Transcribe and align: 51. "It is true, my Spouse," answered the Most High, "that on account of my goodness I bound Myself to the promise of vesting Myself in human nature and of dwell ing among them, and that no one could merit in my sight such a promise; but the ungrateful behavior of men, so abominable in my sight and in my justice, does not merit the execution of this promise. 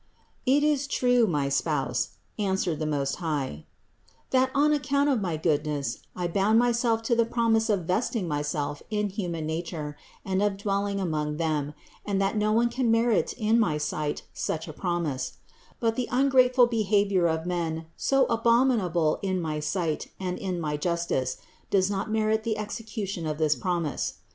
51. 0.47 0.57
"It 0.57 0.63
is 0.65 0.87
true, 0.87 1.27
my 1.27 1.47
Spouse," 1.47 2.13
answered 2.39 2.79
the 2.79 2.87
Most 2.87 3.17
High, 3.17 3.67
"that 4.31 4.49
on 4.55 4.73
account 4.73 5.09
of 5.09 5.21
my 5.21 5.37
goodness 5.37 5.99
I 6.15 6.27
bound 6.27 6.57
Myself 6.57 7.03
to 7.03 7.15
the 7.15 7.23
promise 7.23 7.69
of 7.69 7.85
vesting 7.85 8.27
Myself 8.27 8.81
in 8.89 9.09
human 9.09 9.45
nature 9.45 9.95
and 10.25 10.41
of 10.41 10.57
dwell 10.57 10.87
ing 10.87 10.99
among 10.99 11.37
them, 11.37 11.75
and 12.03 12.19
that 12.19 12.35
no 12.35 12.51
one 12.51 12.69
could 12.69 12.87
merit 12.87 13.33
in 13.37 13.59
my 13.59 13.77
sight 13.77 14.23
such 14.33 14.67
a 14.67 14.73
promise; 14.73 15.33
but 15.79 15.95
the 15.95 16.09
ungrateful 16.09 16.65
behavior 16.65 17.27
of 17.27 17.45
men, 17.45 17.85
so 17.95 18.25
abominable 18.25 19.19
in 19.21 19.39
my 19.39 19.59
sight 19.59 20.07
and 20.19 20.39
in 20.39 20.59
my 20.59 20.77
justice, 20.77 21.37
does 21.69 21.91
not 21.91 22.09
merit 22.09 22.41
the 22.43 22.57
execution 22.57 23.27
of 23.27 23.37
this 23.37 23.55
promise. 23.55 24.15